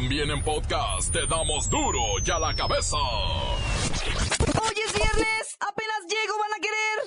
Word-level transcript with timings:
También 0.00 0.30
en 0.30 0.40
podcast 0.44 1.10
te 1.12 1.26
damos 1.26 1.68
duro 1.68 1.98
y 2.24 2.30
a 2.30 2.38
la 2.38 2.54
cabeza. 2.54 2.96
Hoy 2.96 4.74
es 4.86 4.92
viernes, 4.94 5.58
apenas 5.58 6.06
llego, 6.06 6.38
van 6.38 6.52
a 6.54 6.60
querer. 6.62 6.98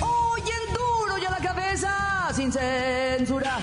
Hoy 0.00 0.42
en 0.42 0.74
duro 0.74 1.18
y 1.20 1.24
a 1.24 1.30
la 1.30 1.38
cabeza, 1.38 2.30
sin 2.36 2.52
censura. 2.52 3.58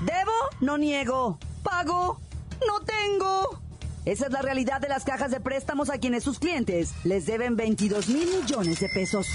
Debo, 0.00 0.32
no 0.58 0.76
niego. 0.78 1.38
Pago, 1.62 2.18
no 2.66 2.80
tengo. 2.80 3.59
Esa 4.04 4.26
es 4.26 4.32
la 4.32 4.40
realidad 4.40 4.80
de 4.80 4.88
las 4.88 5.04
cajas 5.04 5.30
de 5.30 5.40
préstamos 5.40 5.90
a 5.90 5.98
quienes 5.98 6.24
sus 6.24 6.38
clientes 6.38 6.94
les 7.04 7.26
deben 7.26 7.56
22 7.56 8.08
mil 8.08 8.26
millones 8.28 8.80
de 8.80 8.88
pesos. 8.88 9.26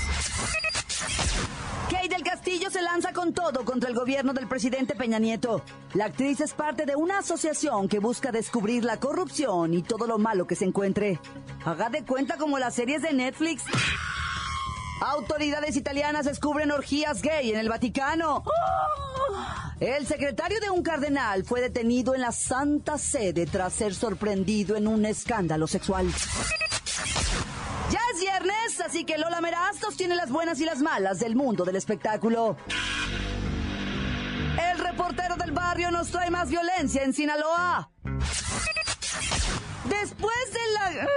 Kate 1.89 2.09
del 2.09 2.23
Castillo 2.23 2.71
se 2.71 2.81
lanza 2.81 3.13
con 3.13 3.31
todo 3.31 3.63
contra 3.63 3.89
el 3.89 3.95
gobierno 3.95 4.33
del 4.33 4.47
presidente 4.47 4.95
Peña 4.95 5.19
Nieto. 5.19 5.61
La 5.93 6.05
actriz 6.05 6.41
es 6.41 6.53
parte 6.53 6.87
de 6.87 6.95
una 6.95 7.19
asociación 7.19 7.87
que 7.87 7.99
busca 7.99 8.31
descubrir 8.31 8.83
la 8.83 8.99
corrupción 8.99 9.75
y 9.75 9.83
todo 9.83 10.07
lo 10.07 10.17
malo 10.17 10.47
que 10.47 10.55
se 10.55 10.65
encuentre. 10.65 11.19
Haga 11.63 11.89
de 11.89 12.03
cuenta 12.03 12.37
como 12.37 12.57
las 12.57 12.73
series 12.73 13.03
de 13.03 13.13
Netflix. 13.13 13.63
Autoridades 14.99 15.75
italianas 15.75 16.25
descubren 16.25 16.71
orgías 16.71 17.21
gay 17.21 17.51
en 17.51 17.59
el 17.59 17.69
Vaticano. 17.69 18.43
El 19.79 20.07
secretario 20.07 20.59
de 20.61 20.69
un 20.69 20.81
cardenal 20.83 21.43
fue 21.43 21.59
detenido 21.59 22.15
en 22.15 22.21
la 22.21 22.31
Santa 22.31 22.97
Sede 22.97 23.45
tras 23.45 23.73
ser 23.73 23.93
sorprendido 23.93 24.77
en 24.77 24.87
un 24.87 25.05
escándalo 25.05 25.67
sexual. 25.67 26.07
Ya 27.91 27.99
es 28.13 28.21
viernes, 28.21 28.79
así 28.85 29.03
que 29.03 29.17
Lola 29.17 29.41
Merastos 29.41 29.97
tiene 29.97 30.15
las 30.15 30.31
buenas 30.31 30.61
y 30.61 30.65
las 30.65 30.79
malas 30.79 31.19
del 31.19 31.35
mundo 31.35 31.65
del 31.65 31.75
espectáculo. 31.75 32.55
El 34.71 34.79
reportero 34.79 35.35
del 35.35 35.51
barrio 35.51 35.91
nos 35.91 36.09
trae 36.09 36.31
más 36.31 36.49
violencia 36.49 37.03
en 37.03 37.11
Sinaloa. 37.13 37.91
Después 39.89 40.35
de 40.53 40.59
la... 40.73 41.07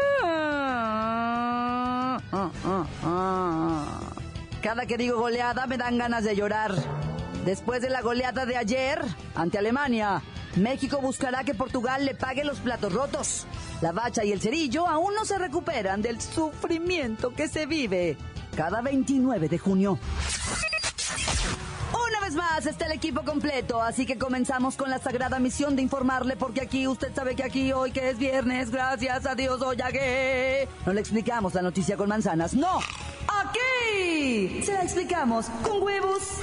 Cada 4.63 4.87
que 4.87 4.97
digo 4.99 5.19
goleada 5.19 5.67
me 5.67 5.79
dan 5.79 5.97
ganas 5.97 6.25
de 6.25 6.35
llorar. 6.35 6.75
Después 7.49 7.81
de 7.81 7.89
la 7.89 8.03
goleada 8.03 8.45
de 8.45 8.59
ayer 8.59 9.01
ante 9.35 9.57
Alemania, 9.57 10.21
México 10.57 11.01
buscará 11.01 11.45
que 11.45 11.55
Portugal 11.55 12.05
le 12.05 12.15
pague 12.15 12.45
los 12.45 12.61
platos 12.61 12.93
rotos. 12.93 13.47
La 13.81 13.91
bacha 13.91 14.23
y 14.23 14.33
el 14.33 14.41
cerillo 14.43 14.87
aún 14.87 15.15
no 15.15 15.25
se 15.25 15.39
recuperan 15.39 16.03
del 16.03 16.21
sufrimiento 16.21 17.31
que 17.31 17.49
se 17.49 17.65
vive 17.65 18.19
cada 18.55 18.83
29 18.83 19.49
de 19.49 19.59
junio. 19.59 19.99
Una 21.91 22.21
vez 22.21 22.35
más 22.35 22.67
está 22.67 22.85
el 22.85 22.93
equipo 22.93 23.25
completo, 23.25 23.81
así 23.81 24.05
que 24.05 24.19
comenzamos 24.19 24.77
con 24.77 24.91
la 24.91 24.99
sagrada 24.99 25.39
misión 25.39 25.75
de 25.75 25.81
informarle, 25.81 26.37
porque 26.37 26.61
aquí 26.61 26.87
usted 26.87 27.15
sabe 27.15 27.35
que 27.35 27.45
aquí 27.45 27.73
hoy 27.73 27.93
que 27.93 28.11
es 28.11 28.19
viernes, 28.19 28.71
gracias 28.71 29.25
a 29.25 29.35
Dios 29.35 29.63
hoy 29.63 29.79
que 29.91 30.69
no 30.85 30.93
le 30.93 31.01
explicamos 31.01 31.55
la 31.55 31.63
noticia 31.63 31.97
con 31.97 32.11
manzanas, 32.11 32.53
no, 32.53 32.81
aquí 33.27 34.63
se 34.63 34.75
la 34.75 34.83
explicamos 34.83 35.47
con 35.63 35.83
huevos. 35.83 36.43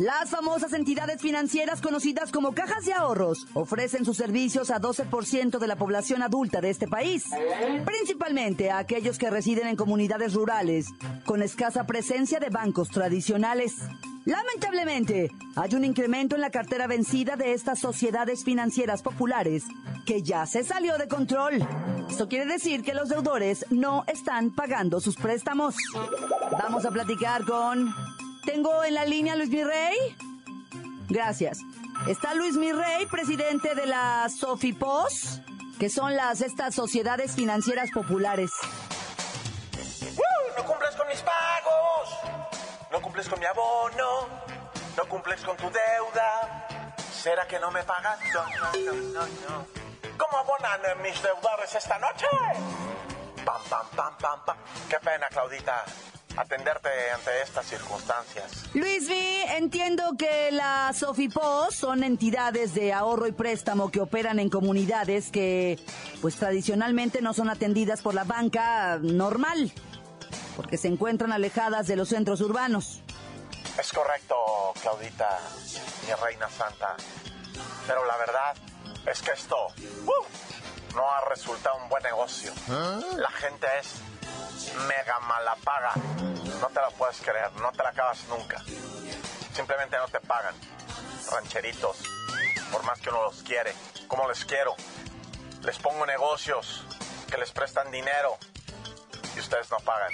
Las 0.00 0.30
famosas 0.30 0.72
entidades 0.72 1.20
financieras 1.20 1.82
conocidas 1.82 2.32
como 2.32 2.54
cajas 2.54 2.86
de 2.86 2.94
ahorros 2.94 3.46
ofrecen 3.52 4.06
sus 4.06 4.16
servicios 4.16 4.70
a 4.70 4.80
12% 4.80 5.58
de 5.58 5.66
la 5.66 5.76
población 5.76 6.22
adulta 6.22 6.62
de 6.62 6.70
este 6.70 6.88
país, 6.88 7.26
principalmente 7.84 8.70
a 8.70 8.78
aquellos 8.78 9.18
que 9.18 9.28
residen 9.28 9.66
en 9.66 9.76
comunidades 9.76 10.32
rurales 10.32 10.86
con 11.26 11.42
escasa 11.42 11.84
presencia 11.84 12.40
de 12.40 12.48
bancos 12.48 12.88
tradicionales. 12.88 13.74
Lamentablemente, 14.24 15.32
hay 15.54 15.74
un 15.74 15.84
incremento 15.84 16.34
en 16.34 16.40
la 16.40 16.50
cartera 16.50 16.86
vencida 16.86 17.36
de 17.36 17.52
estas 17.52 17.78
sociedades 17.78 18.42
financieras 18.42 19.02
populares 19.02 19.64
que 20.06 20.22
ya 20.22 20.46
se 20.46 20.64
salió 20.64 20.96
de 20.96 21.08
control. 21.08 21.62
Esto 22.08 22.26
quiere 22.26 22.46
decir 22.46 22.82
que 22.82 22.94
los 22.94 23.10
deudores 23.10 23.66
no 23.68 24.04
están 24.06 24.50
pagando 24.50 24.98
sus 24.98 25.16
préstamos. 25.16 25.74
Vamos 26.52 26.86
a 26.86 26.90
platicar 26.90 27.44
con 27.44 27.92
tengo 28.52 28.82
en 28.82 28.94
la 28.94 29.04
línea 29.04 29.36
Luis 29.36 29.48
Mirrey. 29.48 29.96
Gracias. 31.08 31.58
Está 32.08 32.34
Luis 32.34 32.56
Mirrey, 32.56 33.06
presidente 33.06 33.76
de 33.76 33.86
la 33.86 34.28
Sofipos, 34.28 35.40
que 35.78 35.88
son 35.88 36.16
las 36.16 36.40
estas 36.40 36.74
sociedades 36.74 37.36
financieras 37.36 37.90
populares. 37.92 38.50
No 40.56 40.64
cumples 40.64 40.96
con 40.96 41.06
mis 41.08 41.22
pagos, 41.22 42.08
no 42.90 43.00
cumples 43.00 43.28
con 43.28 43.38
mi 43.38 43.46
abono, 43.46 44.28
no 44.96 45.04
cumples 45.08 45.40
con 45.42 45.56
tu 45.56 45.70
deuda. 45.70 46.66
¿Será 47.12 47.46
que 47.46 47.60
no 47.60 47.70
me 47.70 47.84
pagas? 47.84 48.18
No, 48.34 48.42
no, 48.84 48.92
no, 48.92 49.26
no. 49.26 49.66
¿Cómo 50.18 50.38
abonan 50.38 50.80
mis 51.02 51.22
deudores 51.22 51.72
esta 51.72 51.98
noche? 51.98 52.26
Pam, 53.44 53.62
pam, 53.70 53.86
pam, 53.94 54.18
pam, 54.18 54.44
pam. 54.44 54.56
Qué 54.88 54.98
pena, 54.98 55.28
Claudita, 55.28 55.84
atenderte 56.40 56.88
ante 57.14 57.42
estas 57.42 57.66
circunstancias. 57.66 58.64
Luis 58.74 59.06
V, 59.08 59.56
entiendo 59.56 60.16
que 60.18 60.50
la 60.50 60.92
Sofipos 60.94 61.74
son 61.74 62.02
entidades 62.02 62.74
de 62.74 62.92
ahorro 62.92 63.26
y 63.26 63.32
préstamo 63.32 63.90
que 63.90 64.00
operan 64.00 64.38
en 64.38 64.48
comunidades 64.48 65.30
que, 65.30 65.78
pues 66.22 66.36
tradicionalmente 66.36 67.20
no 67.20 67.34
son 67.34 67.50
atendidas 67.50 68.00
por 68.00 68.14
la 68.14 68.24
banca 68.24 68.98
normal, 69.02 69.72
porque 70.56 70.78
se 70.78 70.88
encuentran 70.88 71.32
alejadas 71.32 71.86
de 71.86 71.96
los 71.96 72.08
centros 72.08 72.40
urbanos. 72.40 73.02
Es 73.78 73.92
correcto, 73.92 74.34
Claudita, 74.80 75.38
mi 76.06 76.14
reina 76.24 76.48
santa. 76.48 76.96
Pero 77.86 78.04
la 78.06 78.16
verdad 78.16 78.54
es 79.06 79.20
que 79.20 79.32
esto 79.32 79.56
¡uh! 80.06 80.94
no 80.96 81.10
ha 81.10 81.28
resultado 81.28 81.76
un 81.82 81.88
buen 81.88 82.02
negocio. 82.02 82.52
La 83.16 83.30
gente 83.30 83.66
es 83.80 83.94
mega 84.88 85.20
mala 85.20 85.56
paga. 85.64 85.92
No 86.60 86.68
te 86.68 86.80
la 86.80 86.90
puedes 86.90 87.18
creer, 87.18 87.52
no 87.60 87.72
te 87.72 87.82
la 87.82 87.90
acabas 87.90 88.24
nunca. 88.28 88.62
Simplemente 89.54 89.96
no 89.96 90.08
te 90.08 90.20
pagan. 90.20 90.54
Rancheritos, 91.30 91.98
por 92.72 92.82
más 92.84 93.00
que 93.00 93.10
uno 93.10 93.22
los 93.24 93.42
quiere. 93.42 93.72
como 94.08 94.28
les 94.28 94.44
quiero? 94.44 94.74
Les 95.62 95.78
pongo 95.78 96.06
negocios 96.06 96.84
que 97.30 97.38
les 97.38 97.50
prestan 97.52 97.90
dinero 97.90 98.36
y 99.36 99.40
ustedes 99.40 99.70
no 99.70 99.78
pagan. 99.78 100.12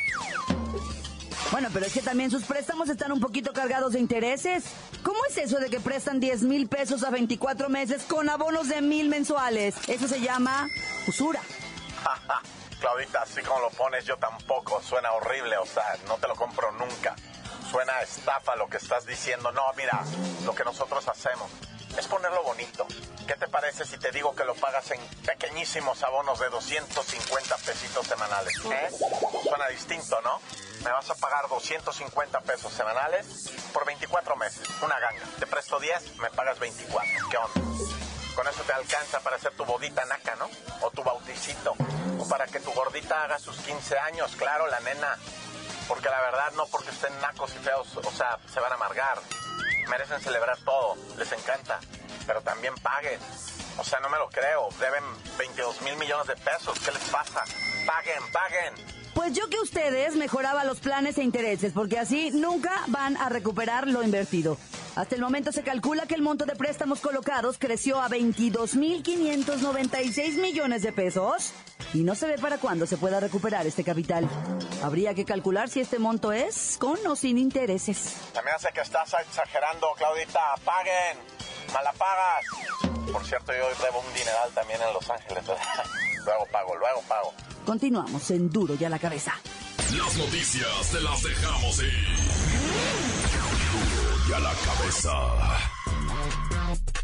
Bueno, 1.50 1.68
pero 1.72 1.86
es 1.86 1.92
que 1.92 2.02
también 2.02 2.30
sus 2.30 2.44
préstamos 2.44 2.88
están 2.88 3.12
un 3.12 3.20
poquito 3.20 3.52
cargados 3.52 3.92
de 3.92 4.00
intereses. 4.00 4.64
¿Cómo 5.02 5.18
es 5.30 5.38
eso 5.38 5.58
de 5.58 5.70
que 5.70 5.80
prestan 5.80 6.18
10 6.18 6.42
mil 6.42 6.68
pesos 6.68 7.04
a 7.04 7.10
24 7.10 7.68
meses 7.68 8.02
con 8.02 8.28
abonos 8.28 8.68
de 8.68 8.82
mil 8.82 9.08
mensuales? 9.08 9.76
Eso 9.86 10.08
se 10.08 10.20
llama 10.20 10.68
usura. 11.06 11.40
Claudita, 12.80 13.22
así 13.22 13.42
como 13.42 13.60
lo 13.60 13.70
pones, 13.70 14.04
yo 14.04 14.16
tampoco. 14.18 14.82
Suena 14.82 15.12
horrible, 15.12 15.56
o 15.58 15.66
sea, 15.66 15.96
no 16.06 16.16
te 16.18 16.28
lo 16.28 16.34
compro 16.34 16.72
nunca. 16.72 17.14
Suena 17.70 18.00
estafa 18.02 18.56
lo 18.56 18.68
que 18.68 18.76
estás 18.76 19.06
diciendo. 19.06 19.50
No, 19.52 19.62
mira, 19.76 20.04
lo 20.44 20.54
que 20.54 20.64
nosotros 20.64 21.06
hacemos 21.08 21.50
es 21.98 22.06
ponerlo 22.06 22.42
bonito. 22.42 22.86
¿Qué 23.26 23.34
te 23.34 23.48
parece 23.48 23.84
si 23.84 23.98
te 23.98 24.12
digo 24.12 24.34
que 24.34 24.44
lo 24.44 24.54
pagas 24.54 24.90
en 24.90 25.00
pequeñísimos 25.24 26.02
abonos 26.02 26.38
de 26.38 26.48
250 26.48 27.56
pesitos 27.56 28.06
semanales? 28.06 28.54
¿Eh? 28.64 28.90
Suena 29.42 29.68
distinto, 29.68 30.20
¿no? 30.22 30.40
Me 30.84 30.92
vas 30.92 31.10
a 31.10 31.14
pagar 31.14 31.48
250 31.48 32.40
pesos 32.42 32.72
semanales 32.72 33.50
por 33.72 33.84
24 33.84 34.36
meses. 34.36 34.62
Una 34.82 34.98
ganga. 35.00 35.24
Te 35.38 35.46
presto 35.46 35.80
10, 35.80 36.18
me 36.18 36.30
pagas 36.30 36.58
24. 36.58 37.28
¿Qué 37.30 37.36
onda? 37.36 38.05
Con 38.36 38.46
eso 38.46 38.62
te 38.64 38.72
alcanza 38.74 39.18
para 39.20 39.36
hacer 39.36 39.52
tu 39.52 39.64
bodita 39.64 40.04
naca, 40.04 40.36
¿no? 40.36 40.50
O 40.82 40.90
tu 40.90 41.02
bauticito. 41.02 41.74
O 42.18 42.28
para 42.28 42.46
que 42.46 42.60
tu 42.60 42.70
gordita 42.72 43.24
haga 43.24 43.38
sus 43.38 43.56
15 43.60 43.98
años, 43.98 44.36
claro, 44.36 44.66
la 44.66 44.78
nena. 44.80 45.16
Porque 45.88 46.10
la 46.10 46.20
verdad, 46.20 46.52
no 46.54 46.66
porque 46.66 46.90
estén 46.90 47.18
nacos 47.22 47.54
y 47.54 47.58
feos, 47.60 47.96
o 47.96 48.10
sea, 48.12 48.38
se 48.52 48.60
van 48.60 48.72
a 48.72 48.74
amargar. 48.74 49.18
Merecen 49.88 50.20
celebrar 50.20 50.58
todo, 50.58 50.96
les 51.16 51.32
encanta. 51.32 51.80
Pero 52.26 52.42
también 52.42 52.74
paguen. 52.82 53.18
O 53.78 53.84
sea, 53.84 54.00
no 54.00 54.10
me 54.10 54.18
lo 54.18 54.28
creo. 54.28 54.68
Deben 54.80 55.04
22 55.38 55.80
mil 55.80 55.96
millones 55.96 56.26
de 56.26 56.36
pesos. 56.36 56.78
¿Qué 56.80 56.92
les 56.92 57.04
pasa? 57.04 57.42
Paguen, 57.86 58.22
paguen. 58.32 58.74
Pues 59.14 59.32
yo 59.32 59.48
que 59.48 59.58
ustedes 59.60 60.14
mejoraba 60.14 60.64
los 60.64 60.80
planes 60.80 61.16
e 61.16 61.22
intereses, 61.22 61.72
porque 61.72 61.98
así 61.98 62.32
nunca 62.32 62.82
van 62.88 63.16
a 63.16 63.30
recuperar 63.30 63.88
lo 63.88 64.02
invertido. 64.02 64.58
Hasta 64.96 65.14
el 65.14 65.20
momento 65.20 65.52
se 65.52 65.62
calcula 65.62 66.06
que 66.06 66.14
el 66.14 66.22
monto 66.22 66.46
de 66.46 66.56
préstamos 66.56 67.00
colocados 67.00 67.58
creció 67.58 68.00
a 68.00 68.08
22.596 68.08 70.40
millones 70.40 70.82
de 70.82 70.90
pesos 70.90 71.52
y 71.92 71.98
no 71.98 72.14
se 72.14 72.26
ve 72.26 72.38
para 72.38 72.56
cuándo 72.56 72.86
se 72.86 72.96
pueda 72.96 73.20
recuperar 73.20 73.66
este 73.66 73.84
capital. 73.84 74.26
Habría 74.82 75.12
que 75.12 75.26
calcular 75.26 75.68
si 75.68 75.80
este 75.80 75.98
monto 75.98 76.32
es 76.32 76.78
con 76.80 76.96
o 77.06 77.14
sin 77.14 77.36
intereses. 77.36 78.14
Se 78.32 78.42
me 78.42 78.52
hace 78.52 78.70
que 78.72 78.80
estás 78.80 79.14
exagerando, 79.20 79.86
Claudita. 79.98 80.40
¡Paguen! 80.64 81.18
¡Mala 81.74 81.92
pagas! 81.92 82.46
Por 83.12 83.22
cierto, 83.26 83.52
yo 83.52 83.68
debo 83.84 84.00
un 84.00 84.14
dineral 84.14 84.50
también 84.54 84.80
en 84.80 84.94
Los 84.94 85.10
Ángeles. 85.10 85.44
luego 86.24 86.46
pago, 86.50 86.74
luego 86.74 87.02
pago. 87.02 87.34
Continuamos 87.66 88.30
en 88.30 88.48
Duro 88.48 88.76
y 88.80 88.84
a 88.86 88.88
la 88.88 88.98
cabeza. 88.98 89.34
Las 89.94 90.16
noticias 90.16 90.90
te 90.90 91.02
las 91.02 91.22
dejamos 91.22 91.82
ir. 91.82 93.05
Y 94.28 94.32
a 94.32 94.40
la 94.40 94.52
cabeza. 94.52 95.12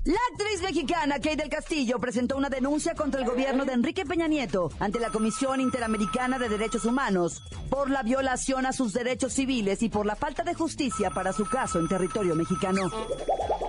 La 0.04 0.18
actriz 0.32 0.60
mexicana 0.62 1.14
Kate 1.20 1.36
del 1.36 1.48
Castillo 1.48 2.00
presentó 2.00 2.36
una 2.36 2.48
denuncia 2.48 2.96
contra 2.96 3.20
el 3.20 3.26
gobierno 3.26 3.64
de 3.64 3.72
Enrique 3.72 4.04
Peña 4.04 4.26
Nieto 4.26 4.70
ante 4.80 4.98
la 4.98 5.10
Comisión 5.10 5.60
Interamericana 5.60 6.40
de 6.40 6.48
Derechos 6.48 6.84
Humanos 6.84 7.40
por 7.70 7.88
la 7.88 8.02
violación 8.02 8.66
a 8.66 8.72
sus 8.72 8.92
derechos 8.92 9.32
civiles 9.32 9.80
y 9.84 9.88
por 9.88 10.04
la 10.04 10.16
falta 10.16 10.42
de 10.42 10.54
justicia 10.54 11.10
para 11.10 11.32
su 11.32 11.44
caso 11.44 11.78
en 11.78 11.86
territorio 11.86 12.34
mexicano. 12.34 12.90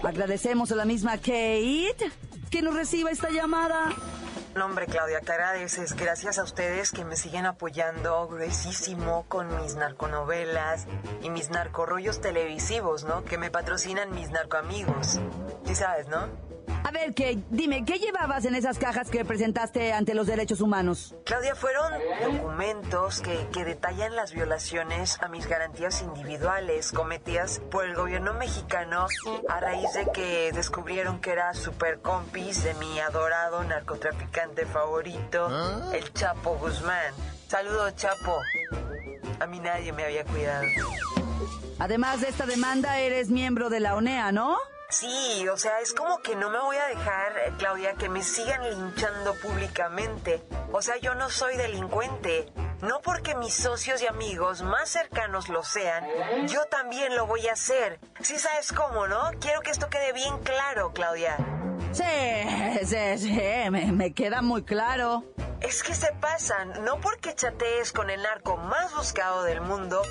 Agradecemos 0.01 0.71
a 0.71 0.75
la 0.75 0.85
misma 0.85 1.17
Kate 1.17 2.11
que 2.49 2.61
nos 2.63 2.73
reciba 2.73 3.11
esta 3.11 3.29
llamada. 3.29 3.89
No, 4.55 4.65
hombre, 4.65 4.85
Claudia, 4.85 5.19
te 5.19 5.31
agradeces. 5.31 5.95
Gracias 5.95 6.37
a 6.37 6.43
ustedes 6.43 6.91
que 6.91 7.03
me 7.03 7.15
siguen 7.15 7.47
apoyando 7.47 8.27
gruesísimo 8.27 9.25
con 9.27 9.47
mis 9.61 9.75
narconovelas 9.75 10.85
y 11.23 11.31
mis 11.31 11.49
narcorollos 11.49 12.21
televisivos, 12.21 13.03
¿no? 13.03 13.25
Que 13.25 13.39
me 13.39 13.49
patrocinan 13.49 14.13
mis 14.13 14.29
narcoamigos. 14.29 15.19
Sí 15.65 15.73
sabes, 15.73 16.07
¿no? 16.07 16.52
A 16.83 16.91
ver, 16.91 17.13
Kate, 17.13 17.43
dime, 17.49 17.85
¿qué 17.85 17.97
llevabas 17.97 18.45
en 18.45 18.55
esas 18.55 18.77
cajas 18.77 19.09
que 19.09 19.23
presentaste 19.23 19.93
ante 19.93 20.13
los 20.13 20.27
derechos 20.27 20.61
humanos? 20.61 21.15
Claudia, 21.25 21.55
fueron 21.55 21.91
documentos 22.23 23.21
que, 23.21 23.47
que 23.53 23.63
detallan 23.63 24.15
las 24.15 24.33
violaciones 24.33 25.17
a 25.21 25.27
mis 25.27 25.47
garantías 25.47 26.01
individuales 26.01 26.91
cometidas 26.91 27.61
por 27.71 27.85
el 27.85 27.95
gobierno 27.95 28.33
mexicano 28.33 29.07
a 29.47 29.59
raíz 29.59 29.93
de 29.93 30.11
que 30.11 30.51
descubrieron 30.53 31.19
que 31.19 31.31
era 31.31 31.53
super 31.53 31.99
compis 31.99 32.63
de 32.63 32.73
mi 32.75 32.99
adorado 32.99 33.63
narcotraficante 33.63 34.65
favorito, 34.65 35.47
el 35.93 36.13
Chapo 36.13 36.57
Guzmán. 36.57 37.13
Saludos, 37.47 37.95
Chapo. 37.95 38.39
A 39.39 39.45
mí 39.45 39.59
nadie 39.59 39.91
me 39.93 40.03
había 40.03 40.23
cuidado. 40.25 40.65
Además 41.79 42.21
de 42.21 42.29
esta 42.29 42.45
demanda, 42.45 42.99
eres 42.99 43.29
miembro 43.29 43.69
de 43.69 43.79
la 43.79 43.95
ONEA, 43.95 44.31
¿no? 44.31 44.57
Sí, 44.89 45.47
o 45.47 45.57
sea, 45.57 45.79
es 45.79 45.91
como 45.93 46.19
que 46.19 46.35
no 46.35 46.51
me 46.51 46.59
voy 46.59 46.77
a 46.77 46.85
dejar, 46.85 47.37
eh, 47.37 47.53
Claudia, 47.57 47.95
que 47.95 48.09
me 48.09 48.21
sigan 48.21 48.61
linchando 48.69 49.33
públicamente. 49.41 50.43
O 50.71 50.83
sea, 50.83 50.97
yo 50.97 51.15
no 51.15 51.31
soy 51.31 51.57
delincuente. 51.57 52.45
No 52.81 53.01
porque 53.01 53.33
mis 53.33 53.53
socios 53.55 54.01
y 54.03 54.07
amigos 54.07 54.61
más 54.61 54.89
cercanos 54.89 55.49
lo 55.49 55.63
sean, 55.63 56.05
yo 56.47 56.65
también 56.65 57.15
lo 57.15 57.25
voy 57.25 57.47
a 57.47 57.53
hacer. 57.53 57.99
Sí 58.19 58.37
sabes 58.37 58.71
cómo, 58.71 59.07
¿no? 59.07 59.31
Quiero 59.39 59.61
que 59.61 59.71
esto 59.71 59.89
quede 59.89 60.11
bien 60.13 60.37
claro, 60.39 60.91
Claudia. 60.93 61.37
Sí, 61.93 62.85
sí, 62.85 63.17
sí, 63.17 63.41
me, 63.71 63.91
me 63.91 64.13
queda 64.13 64.41
muy 64.41 64.63
claro. 64.63 65.23
Es 65.63 65.81
que 65.81 65.95
se 65.95 66.11
pasan, 66.19 66.83
no 66.83 66.99
porque 66.99 67.35
chatees 67.35 67.93
con 67.93 68.09
el 68.09 68.21
narco 68.21 68.57
más 68.57 68.93
buscado 68.95 69.43
del 69.43 69.61
mundo, 69.61 70.01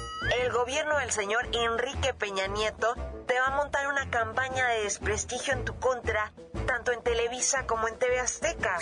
el 0.40 0.50
gobierno 0.50 0.99
del 0.99 1.12
señor 1.12 1.46
Enrique 1.52 2.14
Peña 2.14 2.46
Nieto 2.46 2.94
te 3.26 3.38
va 3.38 3.49
a 3.49 3.56
montar 3.56 3.87
una 3.88 4.10
campaña 4.10 4.66
de 4.69 4.84
desprestigio 4.84 5.52
en 5.52 5.66
tu 5.66 5.78
contra, 5.78 6.32
tanto 6.66 6.93
en 6.93 7.02
Televisa 7.02 7.66
como 7.66 7.87
en 7.87 7.99
TV 7.99 8.19
Azteca. 8.19 8.78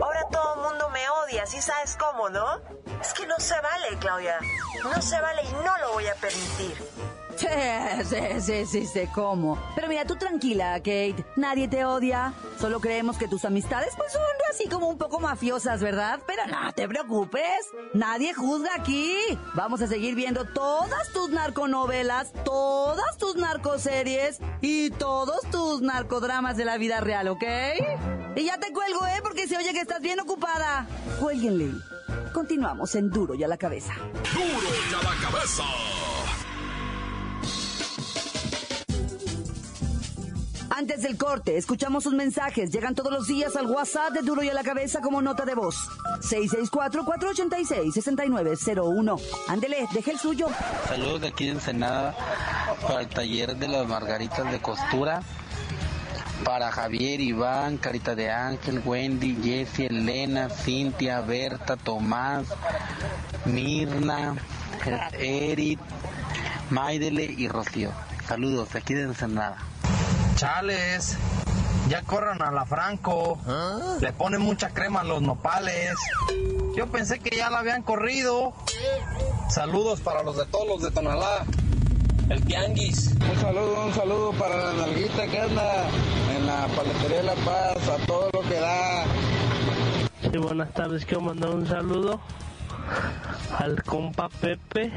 Ahora 0.00 0.28
todo 0.30 0.56
el 0.56 0.60
mundo 0.70 0.90
me 0.90 1.08
odia, 1.08 1.46
¿sí 1.46 1.62
sabes 1.62 1.96
cómo, 1.96 2.28
no? 2.28 2.60
Es 3.00 3.14
que 3.14 3.26
no 3.26 3.38
se 3.38 3.58
vale, 3.58 3.96
Claudia. 3.98 4.38
No 4.84 5.00
se 5.00 5.18
vale 5.20 5.42
y 5.42 5.52
no 5.64 5.78
lo 5.78 5.92
voy 5.94 6.06
a 6.06 6.14
permitir. 6.16 6.76
Sí, 7.40 7.46
sí, 8.04 8.40
sí, 8.40 8.66
sí, 8.66 8.86
sé 8.86 9.08
cómo. 9.14 9.58
Pero 9.74 9.88
mira, 9.88 10.04
tú 10.04 10.16
tranquila, 10.16 10.74
Kate. 10.78 11.24
Nadie 11.36 11.68
te 11.68 11.84
odia. 11.84 12.34
Solo 12.58 12.80
creemos 12.80 13.16
que 13.16 13.28
tus 13.28 13.44
amistades 13.44 13.94
pues 13.96 14.12
son 14.12 14.22
así 14.50 14.68
como 14.68 14.88
un 14.88 14.98
poco 14.98 15.20
mafiosas, 15.20 15.80
¿verdad? 15.80 16.20
Pero 16.26 16.46
no 16.46 16.72
te 16.72 16.88
preocupes. 16.88 17.68
Nadie 17.94 18.34
juzga 18.34 18.70
aquí. 18.74 19.14
Vamos 19.54 19.80
a 19.80 19.86
seguir 19.86 20.14
viendo 20.14 20.44
todas 20.44 21.08
tus 21.12 21.30
narconovelas, 21.30 22.32
todas 22.44 23.16
tus 23.16 23.36
narcoseries 23.36 24.38
y 24.60 24.90
todos 24.90 25.40
tus 25.50 25.80
narcodramas 25.82 26.56
de 26.56 26.64
la 26.64 26.78
vida 26.78 27.00
real, 27.00 27.28
¿ok? 27.28 27.44
Y 28.36 28.44
ya 28.44 28.58
te 28.58 28.72
cuelgo, 28.72 29.06
¿eh? 29.06 29.20
Porque 29.22 29.46
se 29.46 29.56
oye 29.56 29.72
que 29.72 29.80
estás 29.80 30.00
bien 30.00 30.20
ocupada. 30.20 30.86
Cuélguenle. 31.20 31.70
Continuamos 32.32 32.94
en 32.94 33.10
Duro 33.10 33.34
y 33.34 33.44
a 33.44 33.48
la 33.48 33.56
cabeza. 33.56 33.94
Duro 34.34 34.68
y 34.90 34.94
a 34.94 35.02
la 35.02 35.30
cabeza. 35.30 35.64
Antes 40.80 41.02
del 41.02 41.18
corte, 41.18 41.58
escuchamos 41.58 42.04
sus 42.04 42.14
mensajes. 42.14 42.70
Llegan 42.70 42.94
todos 42.94 43.12
los 43.12 43.26
días 43.26 43.54
al 43.54 43.66
WhatsApp 43.66 44.14
de 44.14 44.22
Duro 44.22 44.42
y 44.42 44.48
a 44.48 44.54
la 44.54 44.62
Cabeza 44.62 45.02
como 45.02 45.20
nota 45.20 45.44
de 45.44 45.54
voz. 45.54 45.76
664-486-6901. 46.22 49.20
Ándele, 49.48 49.86
deje 49.92 50.12
el 50.12 50.18
suyo. 50.18 50.46
Saludos 50.88 51.20
de 51.20 51.28
aquí 51.28 51.44
de 51.44 51.50
Ensenada 51.50 52.14
para 52.80 53.02
el 53.02 53.08
taller 53.08 53.56
de 53.56 53.68
las 53.68 53.86
margaritas 53.86 54.50
de 54.50 54.62
costura. 54.62 55.20
Para 56.46 56.72
Javier, 56.72 57.20
Iván, 57.20 57.76
Carita 57.76 58.14
de 58.14 58.30
Ángel, 58.30 58.80
Wendy, 58.82 59.36
Jessie, 59.44 59.88
Elena, 59.88 60.48
Cintia, 60.48 61.20
Berta, 61.20 61.76
Tomás, 61.76 62.46
Mirna, 63.44 64.34
Eric, 65.18 65.78
Maidele 66.70 67.24
y 67.24 67.48
Rocío. 67.48 67.90
Saludos 68.26 68.72
de 68.72 68.78
aquí 68.78 68.94
de 68.94 69.02
Ensenada. 69.02 69.58
Chales, 70.40 71.18
ya 71.90 72.00
corran 72.00 72.40
a 72.40 72.50
la 72.50 72.64
Franco. 72.64 73.38
Le 74.00 74.10
ponen 74.14 74.40
mucha 74.40 74.70
crema 74.70 75.00
a 75.00 75.04
los 75.04 75.20
nopales. 75.20 75.94
Yo 76.74 76.86
pensé 76.86 77.18
que 77.18 77.36
ya 77.36 77.50
la 77.50 77.58
habían 77.58 77.82
corrido. 77.82 78.54
Saludos 79.50 80.00
para 80.00 80.22
los 80.22 80.38
de 80.38 80.46
todos 80.46 80.66
los 80.66 80.82
de 80.82 80.92
Tonalá. 80.92 81.44
El 82.30 82.42
Tianguis. 82.42 83.10
Un 83.30 83.38
saludo, 83.38 83.84
un 83.84 83.92
saludo 83.92 84.32
para 84.32 84.56
la 84.56 84.72
nalguita 84.86 85.26
que 85.26 85.40
anda 85.40 85.90
en 86.34 86.46
la 86.46 86.68
paletería 86.68 87.18
de 87.18 87.22
La 87.24 87.34
Paz, 87.34 87.88
a 87.88 88.06
todo 88.06 88.30
lo 88.32 88.40
que 88.40 88.60
da. 88.60 89.04
Sí, 90.22 90.38
buenas 90.38 90.72
tardes, 90.72 91.04
quiero 91.04 91.20
mandar 91.20 91.50
un 91.50 91.66
saludo 91.66 92.18
al 93.58 93.82
compa 93.82 94.30
Pepe, 94.30 94.90